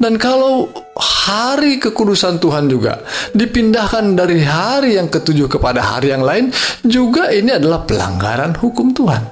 Dan 0.02 0.18
kalau 0.18 0.66
hari 0.99 1.78
kekudusan 1.78 2.42
Tuhan 2.42 2.66
juga 2.66 3.06
dipindahkan 3.38 4.18
dari 4.18 4.42
hari 4.42 4.99
yang 4.99 5.06
ketujuh 5.06 5.47
kepada 5.47 5.78
hari 5.78 6.11
yang 6.11 6.26
lain, 6.26 6.50
juga 6.82 7.30
ini 7.30 7.54
adalah 7.54 7.87
pelanggaran 7.87 8.59
hukum 8.59 8.90
Tuhan. 8.90 9.23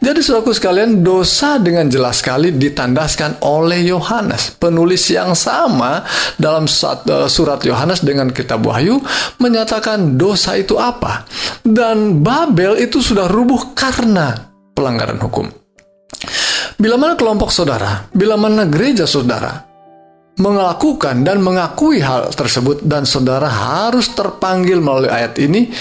Jadi 0.00 0.24
saudaraku 0.24 0.56
sekalian, 0.56 1.04
dosa 1.04 1.60
dengan 1.60 1.92
jelas 1.92 2.24
sekali 2.24 2.48
ditandaskan 2.48 3.44
oleh 3.44 3.92
Yohanes. 3.92 4.56
Penulis 4.56 5.04
yang 5.12 5.36
sama 5.36 6.00
dalam 6.40 6.64
eh, 6.64 7.28
surat 7.28 7.60
Yohanes 7.68 8.00
dengan 8.00 8.32
kitab 8.32 8.64
Wahyu 8.64 8.96
menyatakan 9.36 10.16
dosa 10.16 10.56
itu 10.56 10.80
apa. 10.80 11.28
Dan 11.60 12.24
Babel 12.24 12.80
itu 12.80 13.04
sudah 13.04 13.28
rubuh 13.28 13.76
karena 13.76 14.32
pelanggaran 14.72 15.20
hukum. 15.20 15.52
Bila 16.80 16.96
mana 16.96 17.20
kelompok 17.20 17.52
saudara, 17.52 18.08
bila 18.12 18.40
mana 18.40 18.68
gereja 18.68 19.08
saudara 19.08 19.65
melakukan 20.36 21.24
dan 21.24 21.40
mengakui 21.40 22.00
hal 22.00 22.28
tersebut 22.32 22.84
dan 22.84 23.08
saudara 23.08 23.48
harus 23.48 24.12
terpanggil 24.12 24.80
melalui 24.84 25.08
ayat 25.08 25.36
ini 25.40 25.72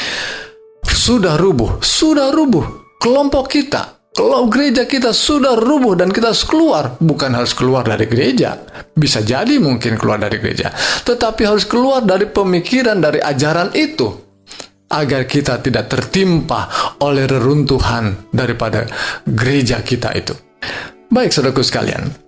sudah 0.86 1.36
rubuh, 1.36 1.84
sudah 1.84 2.32
rubuh. 2.32 2.64
Kelompok 2.96 3.52
kita, 3.52 4.02
kalau 4.16 4.48
gereja 4.48 4.88
kita 4.88 5.12
sudah 5.12 5.60
rubuh 5.60 5.94
dan 6.00 6.10
kita 6.10 6.32
harus 6.32 6.48
keluar, 6.48 6.96
bukan 6.98 7.36
harus 7.36 7.52
keluar 7.52 7.84
dari 7.84 8.08
gereja. 8.08 8.58
Bisa 8.96 9.22
jadi 9.22 9.60
mungkin 9.60 10.00
keluar 10.00 10.18
dari 10.18 10.40
gereja, 10.40 10.72
tetapi 11.04 11.44
harus 11.44 11.68
keluar 11.68 12.02
dari 12.02 12.26
pemikiran 12.26 12.98
dari 12.98 13.20
ajaran 13.20 13.76
itu 13.76 14.08
agar 14.90 15.28
kita 15.28 15.60
tidak 15.60 15.92
tertimpa 15.92 16.96
oleh 17.04 17.28
reruntuhan 17.28 18.32
daripada 18.32 18.88
gereja 19.28 19.84
kita 19.84 20.16
itu. 20.16 20.34
Baik, 21.12 21.36
saudaraku 21.36 21.62
sekalian, 21.62 22.25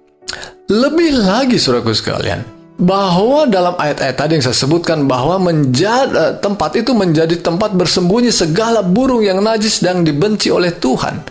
lebih 0.68 1.12
lagi 1.24 1.56
saudaraku 1.56 1.96
sekalian, 1.96 2.44
bahwa 2.78 3.50
dalam 3.50 3.74
ayat-ayat 3.74 4.16
tadi 4.16 4.32
yang 4.38 4.46
saya 4.46 4.58
sebutkan 4.58 5.10
bahwa 5.10 5.42
menjadi, 5.42 6.14
eh, 6.14 6.34
tempat 6.38 6.78
itu 6.78 6.94
menjadi 6.94 7.42
tempat 7.42 7.74
bersembunyi 7.74 8.30
segala 8.30 8.86
burung 8.86 9.26
yang 9.26 9.42
najis 9.42 9.82
dan 9.82 10.06
dibenci 10.06 10.54
oleh 10.54 10.76
Tuhan. 10.78 11.26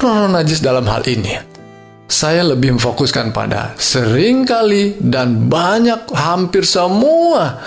Roh 0.00 0.26
najis 0.32 0.64
dalam 0.64 0.88
hal 0.88 1.04
ini 1.04 1.60
saya 2.10 2.42
lebih 2.42 2.74
memfokuskan 2.74 3.30
pada 3.30 3.70
sering 3.78 4.42
kali 4.42 4.98
dan 4.98 5.46
banyak 5.46 6.10
hampir 6.10 6.66
semua 6.66 7.62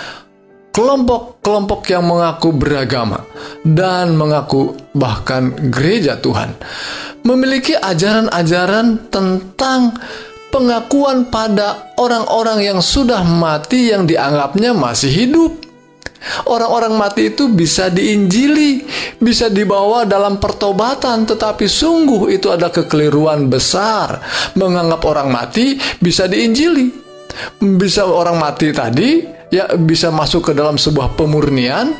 kelompok-kelompok 0.74 1.86
yang 1.86 2.04
mengaku 2.04 2.50
beragama 2.50 3.22
dan 3.62 4.18
mengaku 4.18 4.74
bahkan 4.90 5.54
gereja 5.70 6.18
Tuhan 6.18 6.58
memiliki 7.22 7.78
ajaran-ajaran 7.78 9.08
tentang 9.08 9.94
pengakuan 10.52 11.30
pada 11.30 11.94
orang-orang 11.98 12.62
yang 12.62 12.80
sudah 12.82 13.22
mati 13.26 13.90
yang 13.90 14.06
dianggapnya 14.06 14.70
masih 14.70 15.10
hidup. 15.10 15.52
Orang-orang 16.48 16.96
mati 16.96 17.36
itu 17.36 17.52
bisa 17.52 17.92
diinjili, 17.92 18.80
bisa 19.20 19.52
dibawa 19.52 20.08
dalam 20.08 20.40
pertobatan, 20.40 21.28
tetapi 21.28 21.68
sungguh 21.68 22.32
itu 22.32 22.48
ada 22.48 22.72
kekeliruan 22.72 23.52
besar. 23.52 24.24
Menganggap 24.56 25.04
orang 25.04 25.28
mati 25.28 25.76
bisa 26.00 26.24
diinjili. 26.24 26.88
Bisa 27.60 28.08
orang 28.08 28.40
mati 28.40 28.72
tadi 28.72 29.20
ya 29.54 29.70
bisa 29.78 30.10
masuk 30.10 30.50
ke 30.50 30.52
dalam 30.58 30.74
sebuah 30.74 31.14
pemurnian, 31.14 31.94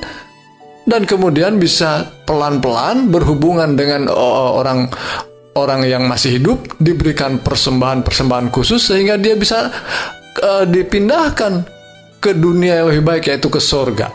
dan 0.84 1.06
kemudian 1.06 1.56
bisa 1.62 2.10
pelan-pelan 2.26 3.08
berhubungan 3.08 3.78
dengan 3.78 4.10
orang 4.10 4.90
orang 5.54 5.86
yang 5.86 6.04
masih 6.10 6.42
hidup 6.42 6.58
diberikan 6.82 7.38
persembahan-persembahan 7.38 8.50
khusus 8.50 8.90
sehingga 8.90 9.14
dia 9.14 9.38
bisa 9.38 9.70
uh, 10.42 10.66
dipindahkan 10.66 11.62
ke 12.18 12.34
dunia 12.34 12.82
yang 12.82 12.90
lebih 12.90 13.04
baik 13.06 13.30
yaitu 13.30 13.46
ke 13.46 13.60
sorga. 13.62 14.10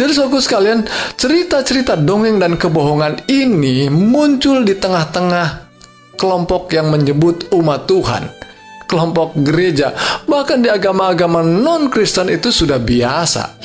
Jadi 0.00 0.10
saudaraku 0.16 0.40
sekalian, 0.40 0.86
cerita-cerita 1.20 1.98
dongeng 1.98 2.40
dan 2.40 2.56
kebohongan 2.56 3.28
ini 3.28 3.92
muncul 3.92 4.64
di 4.64 4.78
tengah-tengah 4.78 5.68
kelompok 6.16 6.72
yang 6.72 6.88
menyebut 6.88 7.52
umat 7.52 7.84
Tuhan 7.84 8.49
kelompok 8.90 9.38
gereja, 9.38 9.94
bahkan 10.26 10.58
di 10.58 10.66
agama-agama 10.66 11.46
non-Kristen 11.46 12.26
itu 12.34 12.50
sudah 12.50 12.82
biasa 12.82 13.62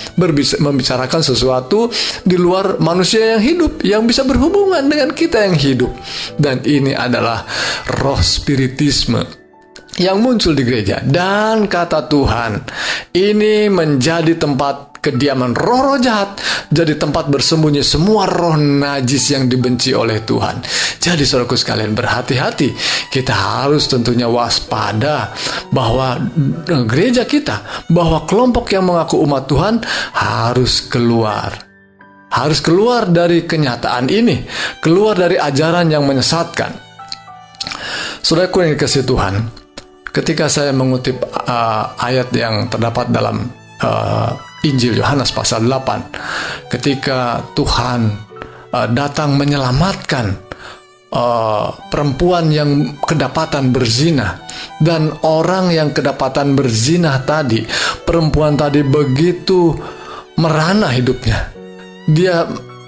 membicarakan 0.61 1.25
sesuatu 1.25 1.89
di 2.21 2.37
luar 2.37 2.77
manusia 2.77 3.33
yang 3.33 3.41
hidup, 3.41 3.81
yang 3.81 4.05
bisa 4.05 4.21
berhubungan 4.21 4.85
dengan 4.85 5.09
kita 5.17 5.49
yang 5.49 5.57
hidup. 5.57 5.89
Dan 6.37 6.61
ini 6.61 6.93
adalah 6.93 7.41
roh 8.05 8.21
spiritisme 8.21 9.45
yang 9.95 10.19
muncul 10.19 10.51
di 10.51 10.67
gereja 10.67 10.99
dan 10.99 11.71
kata 11.71 12.11
Tuhan 12.11 12.59
ini 13.15 13.71
menjadi 13.71 14.35
tempat 14.35 14.94
kediaman 15.05 15.53
roh-roh 15.53 16.01
jahat, 16.01 16.41
jadi 16.73 16.97
tempat 16.97 17.29
bersembunyi 17.29 17.85
semua 17.85 18.25
roh 18.25 18.57
najis 18.57 19.29
yang 19.29 19.45
dibenci 19.45 19.93
oleh 19.93 20.25
Tuhan. 20.25 20.65
Jadi 20.97 21.21
saudaraku 21.21 21.53
sekalian 21.53 21.93
berhati-hati, 21.93 22.73
kita 23.13 23.29
harus 23.29 23.85
tentunya 23.85 24.25
waspada 24.25 25.29
bahwa 25.69 26.17
gereja 26.89 27.21
kita, 27.29 27.85
bahwa 27.93 28.25
kelompok 28.25 28.73
yang 28.73 28.89
mengaku 28.89 29.21
umat 29.21 29.45
Tuhan 29.45 29.85
harus 30.17 30.89
keluar. 30.89 31.53
Harus 32.33 32.59
keluar 32.59 33.05
dari 33.07 33.45
kenyataan 33.45 34.09
ini, 34.09 34.43
keluar 34.81 35.13
dari 35.15 35.37
ajaran 35.37 35.87
yang 35.87 36.03
menyesatkan. 36.03 36.73
Saudaraku 38.25 38.65
yang 38.65 38.73
dikasih 38.75 39.05
Tuhan, 39.05 39.47
ketika 40.09 40.49
saya 40.49 40.73
mengutip 40.73 41.21
uh, 41.23 41.93
ayat 41.95 42.33
yang 42.35 42.67
terdapat 42.67 43.13
dalam 43.13 43.47
uh, 43.79 44.33
Injil 44.65 44.97
Yohanes 44.97 45.29
pasal 45.29 45.69
8 45.69 46.73
ketika 46.73 47.45
Tuhan 47.53 48.09
uh, 48.73 48.87
datang 48.89 49.37
menyelamatkan 49.37 50.33
uh, 51.13 51.69
perempuan 51.93 52.49
yang 52.49 52.97
kedapatan 53.05 53.69
berzina 53.69 54.41
dan 54.81 55.13
orang 55.23 55.69
yang 55.69 55.93
kedapatan 55.93 56.57
berzina 56.57 57.21
tadi 57.21 57.63
perempuan 58.03 58.57
tadi 58.57 58.81
begitu 58.81 59.77
merana 60.35 60.91
hidupnya. 60.91 61.53
Dia 62.05 62.45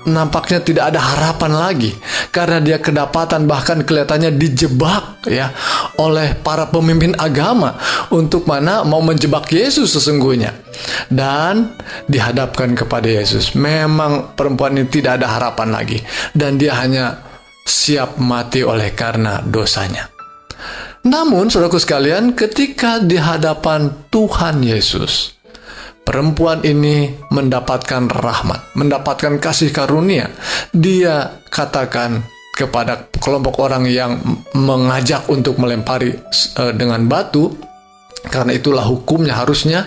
nampaknya 0.07 0.63
tidak 0.63 0.95
ada 0.95 0.99
harapan 1.03 1.51
lagi 1.51 1.91
karena 2.31 2.63
dia 2.63 2.79
kedapatan 2.79 3.43
bahkan 3.43 3.83
kelihatannya 3.83 4.33
dijebak 4.39 5.27
ya 5.27 5.51
oleh 5.99 6.33
para 6.39 6.71
pemimpin 6.71 7.11
agama 7.19 7.75
untuk 8.09 8.47
mana 8.47 8.87
mau 8.87 9.03
menjebak 9.03 9.51
Yesus 9.51 9.91
sesungguhnya 9.93 10.55
dan 11.11 11.75
dihadapkan 12.07 12.73
kepada 12.73 13.05
Yesus. 13.05 13.53
Memang 13.53 14.33
perempuan 14.33 14.79
ini 14.79 14.87
tidak 14.87 15.19
ada 15.21 15.27
harapan 15.27 15.75
lagi 15.75 15.99
dan 16.31 16.55
dia 16.55 16.79
hanya 16.79 17.19
siap 17.67 18.15
mati 18.17 18.63
oleh 18.63 18.95
karena 18.95 19.43
dosanya. 19.43 20.07
Namun, 21.07 21.47
saudaraku 21.47 21.79
sekalian, 21.79 22.35
ketika 22.35 22.99
di 22.99 23.15
hadapan 23.15 23.87
Tuhan 24.11 24.59
Yesus, 24.59 25.36
Perempuan 26.07 26.63
ini 26.63 27.11
mendapatkan 27.35 28.07
rahmat, 28.07 28.79
mendapatkan 28.79 29.43
kasih 29.43 29.75
karunia. 29.75 30.31
Dia 30.71 31.43
katakan 31.51 32.23
kepada 32.55 33.11
kelompok 33.19 33.59
orang 33.59 33.83
yang 33.91 34.15
mengajak 34.55 35.27
untuk 35.27 35.59
melempari 35.59 36.15
uh, 36.63 36.71
dengan 36.71 37.03
batu, 37.11 37.51
karena 38.31 38.55
itulah 38.55 38.87
hukumnya 38.87 39.35
harusnya. 39.35 39.83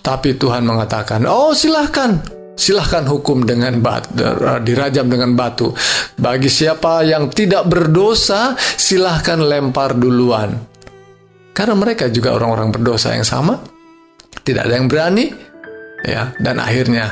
Tapi 0.00 0.40
Tuhan 0.40 0.64
mengatakan, 0.64 1.28
"Oh, 1.28 1.52
silahkan, 1.52 2.16
silahkan 2.56 3.04
hukum 3.04 3.44
dengan 3.44 3.76
batu, 3.84 4.16
eh, 4.16 4.60
dirajam 4.64 5.04
dengan 5.04 5.36
batu. 5.36 5.68
Bagi 6.16 6.48
siapa 6.48 7.04
yang 7.04 7.28
tidak 7.28 7.68
berdosa, 7.68 8.56
silahkan 8.56 9.36
lempar 9.36 10.00
duluan." 10.00 10.56
Karena 11.52 11.76
mereka 11.76 12.08
juga 12.08 12.32
orang-orang 12.32 12.72
berdosa 12.72 13.12
yang 13.12 13.26
sama, 13.26 13.75
tidak 14.46 14.70
ada 14.70 14.74
yang 14.78 14.86
berani, 14.86 15.34
ya. 16.06 16.30
Dan 16.38 16.62
akhirnya 16.62 17.10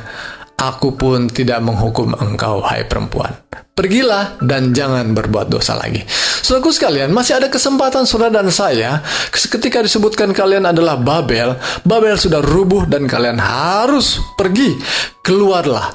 aku 0.54 0.94
pun 0.94 1.26
tidak 1.26 1.58
menghukum 1.66 2.14
engkau, 2.14 2.62
hai 2.62 2.86
perempuan. 2.86 3.34
Pergilah 3.74 4.38
dan 4.38 4.70
jangan 4.70 5.18
berbuat 5.18 5.50
dosa 5.50 5.74
lagi. 5.74 5.98
Saudaraku 6.06 6.70
sekalian, 6.70 7.10
masih 7.10 7.42
ada 7.42 7.50
kesempatan 7.50 8.06
saudara 8.06 8.38
dan 8.38 8.46
saya 8.54 9.02
ketika 9.34 9.82
disebutkan 9.82 10.30
kalian 10.30 10.62
adalah 10.62 10.94
Babel, 10.94 11.58
Babel 11.82 12.14
sudah 12.14 12.38
rubuh 12.38 12.86
dan 12.86 13.10
kalian 13.10 13.42
harus 13.42 14.22
pergi. 14.38 14.78
Keluarlah 15.26 15.90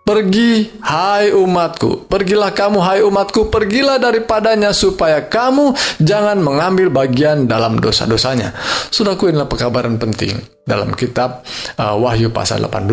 Pergi, 0.00 0.80
hai 0.80 1.30
umatku, 1.30 2.08
pergilah 2.08 2.50
kamu, 2.50 2.78
hai 2.82 3.00
umatku, 3.04 3.52
pergilah 3.52 4.00
daripadanya 4.00 4.72
supaya 4.74 5.28
kamu 5.28 5.76
jangan 6.00 6.40
mengambil 6.40 6.88
bagian 6.90 7.44
dalam 7.44 7.78
dosa-dosanya. 7.78 8.56
Sudahku 8.90 9.30
inilah 9.30 9.46
pekabaran 9.46 10.00
penting 10.00 10.34
dalam 10.64 10.96
kitab 10.96 11.44
uh, 11.78 11.94
Wahyu 12.00 12.32
pasal 12.32 12.64
18. 12.64 12.90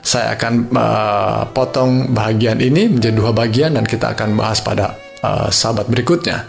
Saya 0.00 0.38
akan 0.38 0.52
uh, 0.72 1.42
potong 1.50 2.14
bagian 2.14 2.62
ini 2.62 2.88
menjadi 2.88 3.12
dua 3.12 3.34
bagian 3.34 3.76
dan 3.76 3.84
kita 3.84 4.14
akan 4.16 4.38
bahas 4.38 4.62
pada 4.62 4.96
uh, 5.26 5.50
sahabat 5.50 5.90
berikutnya. 5.90 6.46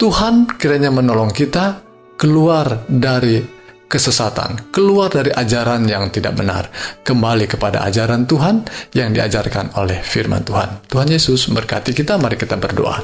Tuhan 0.00 0.58
kiranya 0.58 0.90
menolong 0.90 1.30
kita 1.30 1.84
keluar 2.16 2.88
dari 2.88 3.55
kesesatan, 3.86 4.70
keluar 4.74 5.08
dari 5.10 5.30
ajaran 5.30 5.86
yang 5.86 6.10
tidak 6.10 6.34
benar, 6.34 6.68
kembali 7.06 7.46
kepada 7.46 7.86
ajaran 7.86 8.26
Tuhan 8.26 8.66
yang 8.92 9.14
diajarkan 9.14 9.78
oleh 9.78 10.02
firman 10.02 10.42
Tuhan. 10.42 10.90
Tuhan 10.90 11.08
Yesus 11.10 11.46
berkati 11.50 11.94
kita, 11.94 12.18
mari 12.18 12.34
kita 12.34 12.58
berdoa. 12.58 12.98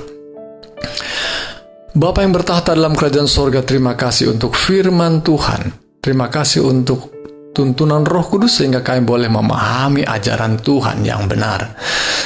Bapa 1.92 2.24
yang 2.24 2.32
bertahta 2.34 2.74
dalam 2.74 2.96
kerajaan 2.96 3.28
sorga, 3.30 3.62
terima 3.62 3.94
kasih 3.94 4.34
untuk 4.34 4.58
firman 4.58 5.22
Tuhan. 5.22 5.70
Terima 6.02 6.26
kasih 6.26 6.66
untuk 6.66 7.12
tuntunan 7.52 8.02
roh 8.02 8.26
kudus 8.26 8.58
sehingga 8.58 8.80
kami 8.80 9.04
boleh 9.06 9.28
memahami 9.28 10.02
ajaran 10.02 10.58
Tuhan 10.58 11.04
yang 11.04 11.28
benar. 11.28 11.78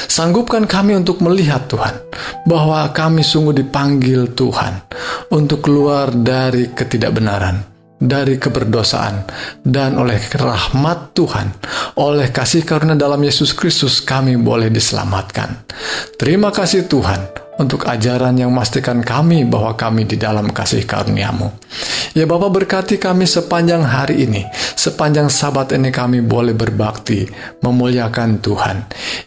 Sanggupkan 0.07 0.65
kami 0.65 0.97
untuk 0.97 1.19
melihat 1.21 1.67
Tuhan, 1.69 1.93
bahwa 2.47 2.89
kami 2.95 3.21
sungguh 3.21 3.53
dipanggil 3.53 4.33
Tuhan 4.33 4.87
untuk 5.35 5.67
keluar 5.67 6.09
dari 6.15 6.71
ketidakbenaran 6.71 7.76
dari 7.97 8.37
keberdosaan 8.37 9.25
dan 9.65 9.97
oleh 9.97 10.21
rahmat 10.21 11.17
Tuhan, 11.17 11.49
oleh 11.97 12.29
kasih 12.29 12.61
karunia 12.61 12.93
dalam 12.93 13.21
Yesus 13.21 13.57
Kristus 13.57 14.05
kami 14.05 14.37
boleh 14.37 14.69
diselamatkan. 14.69 15.65
Terima 16.17 16.53
kasih 16.53 16.85
Tuhan 16.85 17.46
untuk 17.57 17.89
ajaran 17.89 18.37
yang 18.37 18.53
memastikan 18.53 19.01
kami 19.01 19.45
bahwa 19.45 19.73
kami 19.73 20.05
di 20.05 20.15
dalam 20.17 20.49
kasih 20.53 20.85
karuniamu. 20.85 21.49
Ya 22.17 22.25
Bapak 22.25 22.49
berkati 22.49 22.97
kami 22.97 23.29
sepanjang 23.29 23.85
hari 23.85 24.25
ini, 24.25 24.41
sepanjang 24.73 25.29
sabat 25.29 25.69
ini 25.73 25.93
kami 25.93 26.25
boleh 26.25 26.57
berbakti, 26.57 27.29
memuliakan 27.61 28.41
Tuhan. 28.41 28.77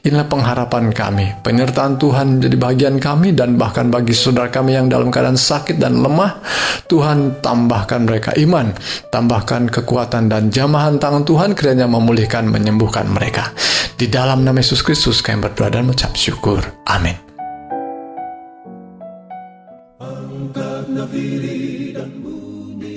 Inilah 0.03 0.27
pengharapan 0.27 0.90
kami, 0.90 1.27
penyertaan 1.47 2.03
Tuhan 2.03 2.38
menjadi 2.38 2.57
bagian 2.59 2.97
kami 2.99 3.31
dan 3.35 3.55
bahkan 3.55 3.95
bagi 3.95 4.11
saudara 4.11 4.51
kami 4.51 4.75
yang 4.75 4.90
dalam 4.90 5.14
keadaan 5.14 5.38
sakit 5.38 5.79
dan 5.79 6.03
lemah, 6.03 6.43
Tuhan 6.90 7.38
tambahkan 7.38 8.11
mereka 8.11 8.35
iman, 8.43 8.75
tambahkan 9.14 9.71
kekuatan 9.71 10.27
dan 10.27 10.51
jamahan 10.51 10.99
tangan 10.99 11.23
Tuhan 11.23 11.55
kiranya 11.55 11.87
memulihkan, 11.87 12.51
menyembuhkan 12.51 13.07
mereka. 13.07 13.55
Di 13.95 14.11
dalam 14.11 14.43
nama 14.43 14.59
Yesus 14.59 14.83
Kristus 14.83 15.21
kami 15.23 15.45
berdoa 15.47 15.71
dan 15.71 15.87
mengucap 15.87 16.16
syukur. 16.16 16.64
Amin. 16.88 17.30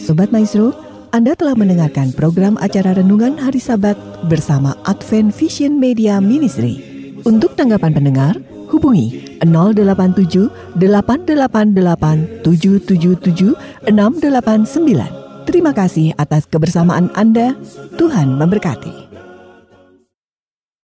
Sobat 0.04 0.36
Maestro, 0.36 0.76
Anda 1.16 1.32
telah 1.40 1.56
mendengarkan 1.56 2.12
program 2.12 2.60
acara 2.60 3.00
Renungan 3.00 3.40
Hari 3.40 3.64
Sabat 3.64 3.96
bersama 4.28 4.76
Advent 4.84 5.32
Vision 5.32 5.80
Media 5.80 6.20
Ministry. 6.20 6.84
Untuk 7.24 7.56
tanggapan 7.56 7.96
pendengar, 7.96 8.36
hubungi 8.68 9.40
087 9.40 10.76
888 10.76 12.44
777 12.44 13.56
689. 13.88 15.48
Terima 15.48 15.72
kasih 15.72 16.12
atas 16.20 16.44
kebersamaan 16.52 17.08
Anda. 17.16 17.56
Tuhan 17.96 18.36
memberkati. 18.36 19.13